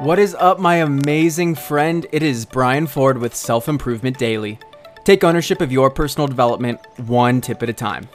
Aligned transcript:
What 0.00 0.18
is 0.18 0.34
up, 0.34 0.58
my 0.58 0.76
amazing 0.76 1.54
friend? 1.54 2.06
It 2.12 2.22
is 2.22 2.44
Brian 2.44 2.86
Ford 2.86 3.16
with 3.16 3.34
Self 3.34 3.68
Improvement 3.68 4.18
Daily. 4.18 4.58
Take 5.04 5.24
ownership 5.24 5.62
of 5.62 5.72
your 5.72 5.88
personal 5.88 6.26
development 6.26 6.80
one 7.06 7.40
tip 7.40 7.62
at 7.62 7.70
a 7.70 7.72
time. 7.72 8.08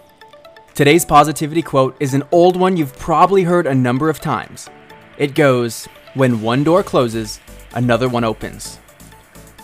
Today's 0.75 1.03
positivity 1.03 1.63
quote 1.63 1.95
is 1.99 2.13
an 2.13 2.23
old 2.31 2.57
one 2.57 2.77
you've 2.77 2.97
probably 2.99 3.43
heard 3.43 3.65
a 3.65 3.73
number 3.73 4.09
of 4.09 4.19
times. 4.19 4.69
It 5.17 5.33
goes, 5.33 5.85
When 6.13 6.41
one 6.41 6.63
door 6.63 6.83
closes, 6.83 7.39
another 7.73 8.09
one 8.09 8.23
opens. 8.23 8.77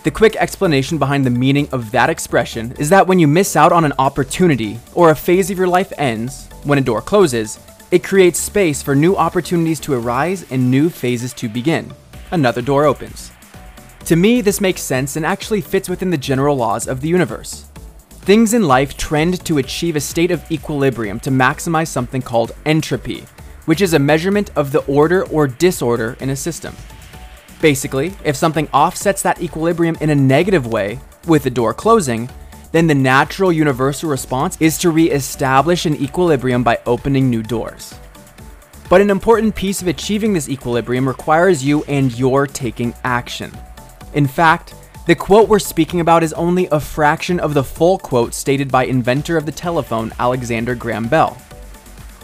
The 0.03 0.11
quick 0.11 0.35
explanation 0.37 0.97
behind 0.97 1.25
the 1.25 1.31
meaning 1.31 1.67
of 1.71 1.91
that 1.91 2.09
expression 2.09 2.73
is 2.79 2.89
that 2.89 3.07
when 3.07 3.19
you 3.19 3.27
miss 3.27 3.55
out 3.55 3.71
on 3.71 3.85
an 3.85 3.93
opportunity 3.99 4.79
or 4.93 5.11
a 5.11 5.15
phase 5.15 5.51
of 5.51 5.57
your 5.57 5.67
life 5.67 5.91
ends, 5.97 6.47
when 6.63 6.79
a 6.79 6.81
door 6.81 7.01
closes, 7.01 7.59
it 7.91 8.03
creates 8.03 8.39
space 8.39 8.81
for 8.81 8.95
new 8.95 9.15
opportunities 9.15 9.79
to 9.81 9.93
arise 9.93 10.49
and 10.51 10.71
new 10.71 10.89
phases 10.89 11.33
to 11.33 11.47
begin. 11.47 11.91
Another 12.35 12.61
door 12.61 12.83
opens. 12.83 13.31
To 14.07 14.17
me, 14.17 14.41
this 14.41 14.59
makes 14.59 14.81
sense 14.81 15.15
and 15.15 15.25
actually 15.25 15.61
fits 15.61 15.87
within 15.87 16.09
the 16.09 16.17
general 16.17 16.57
laws 16.57 16.85
of 16.85 16.99
the 16.99 17.07
universe. 17.07 17.63
Things 18.09 18.53
in 18.53 18.63
life 18.63 18.97
trend 18.97 19.45
to 19.45 19.59
achieve 19.59 19.95
a 19.95 20.01
state 20.01 20.31
of 20.31 20.43
equilibrium 20.51 21.17
to 21.21 21.29
maximize 21.29 21.87
something 21.87 22.21
called 22.21 22.51
entropy, 22.65 23.21
which 23.67 23.79
is 23.79 23.93
a 23.93 23.99
measurement 23.99 24.51
of 24.57 24.73
the 24.73 24.83
order 24.83 25.23
or 25.27 25.47
disorder 25.47 26.17
in 26.19 26.29
a 26.29 26.35
system. 26.35 26.75
Basically, 27.61 28.13
if 28.25 28.35
something 28.35 28.67
offsets 28.73 29.21
that 29.21 29.41
equilibrium 29.41 29.95
in 30.01 30.09
a 30.09 30.15
negative 30.15 30.67
way, 30.67 30.99
with 31.25 31.43
the 31.43 31.49
door 31.49 31.73
closing, 31.73 32.29
then 32.73 32.87
the 32.87 32.93
natural 32.93 33.53
universal 33.53 34.09
response 34.09 34.57
is 34.59 34.77
to 34.79 34.89
re-establish 34.89 35.85
an 35.85 35.95
equilibrium 35.95 36.65
by 36.65 36.81
opening 36.85 37.29
new 37.29 37.41
doors. 37.41 37.95
But 38.89 39.01
an 39.01 39.09
important 39.09 39.55
piece 39.55 39.81
of 39.81 39.87
achieving 39.87 40.33
this 40.33 40.47
equilibrium 40.47 41.07
requires 41.07 41.63
you 41.63 41.83
and 41.85 42.17
your 42.17 42.45
taking 42.45 42.93
action. 43.03 43.51
In 44.13 44.27
fact, 44.27 44.75
the 45.07 45.15
quote 45.15 45.49
we're 45.49 45.59
speaking 45.59 45.99
about 45.99 46.23
is 46.23 46.33
only 46.33 46.67
a 46.71 46.79
fraction 46.79 47.39
of 47.39 47.53
the 47.53 47.63
full 47.63 47.97
quote 47.97 48.33
stated 48.33 48.71
by 48.71 48.85
inventor 48.85 49.37
of 49.37 49.45
the 49.45 49.51
telephone 49.51 50.11
Alexander 50.19 50.75
Graham 50.75 51.07
Bell. 51.07 51.31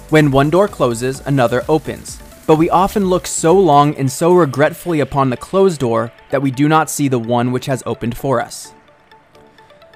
When 0.09 0.31
one 0.31 0.49
door 0.49 0.67
closes, 0.67 1.21
another 1.25 1.63
opens. 1.69 2.21
But 2.45 2.57
we 2.57 2.69
often 2.69 3.05
look 3.05 3.27
so 3.27 3.57
long 3.57 3.95
and 3.95 4.11
so 4.11 4.33
regretfully 4.33 4.99
upon 4.99 5.29
the 5.29 5.37
closed 5.37 5.79
door 5.79 6.11
that 6.31 6.41
we 6.41 6.51
do 6.51 6.67
not 6.67 6.89
see 6.89 7.07
the 7.07 7.19
one 7.19 7.51
which 7.51 7.67
has 7.67 7.83
opened 7.85 8.17
for 8.17 8.41
us. 8.41 8.73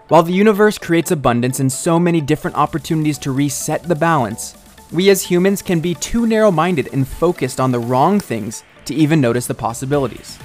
While 0.07 0.23
the 0.23 0.33
universe 0.33 0.77
creates 0.77 1.11
abundance 1.11 1.59
and 1.59 1.72
so 1.72 2.00
many 2.00 2.22
different 2.22 2.55
opportunities 2.55 3.17
to 3.19 3.31
reset 3.31 3.83
the 3.83 3.95
balance, 3.95 4.55
we 4.91 5.09
as 5.09 5.23
humans 5.23 5.61
can 5.61 5.80
be 5.80 5.95
too 5.95 6.28
narrow 6.28 6.52
minded 6.52 6.89
and 6.94 7.08
focused 7.08 7.59
on 7.59 7.72
the 7.72 7.80
wrong 7.80 8.19
things 8.19 8.64
to 8.86 8.94
even 8.94 9.19
notice 9.19 9.47
the 9.47 9.53
possibilities. 9.53 10.38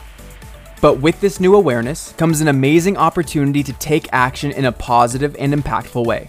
But 0.81 1.01
with 1.01 1.21
this 1.21 1.41
new 1.41 1.55
awareness 1.55 2.13
comes 2.13 2.41
an 2.41 2.49
amazing 2.49 2.97
opportunity 2.97 3.63
to 3.63 3.73
take 3.75 4.09
action 4.13 4.51
in 4.53 4.65
a 4.65 4.73
positive 4.73 5.37
and 5.39 5.53
impactful 5.53 6.07
way. 6.07 6.29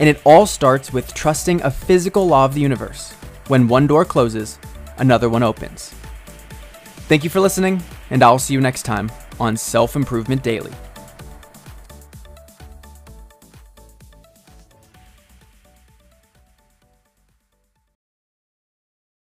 And 0.00 0.08
it 0.08 0.20
all 0.24 0.46
starts 0.46 0.92
with 0.92 1.12
trusting 1.12 1.60
a 1.62 1.70
physical 1.70 2.26
law 2.26 2.46
of 2.46 2.54
the 2.54 2.60
universe. 2.60 3.12
When 3.48 3.68
one 3.68 3.86
door 3.86 4.04
closes, 4.04 4.58
another 4.98 5.28
one 5.28 5.42
opens. 5.42 5.94
Thank 7.08 7.22
you 7.22 7.30
for 7.30 7.40
listening, 7.40 7.82
and 8.10 8.22
I'll 8.22 8.38
see 8.38 8.54
you 8.54 8.60
next 8.60 8.82
time 8.82 9.10
on 9.38 9.56
Self 9.56 9.94
Improvement 9.94 10.42
Daily. 10.42 10.72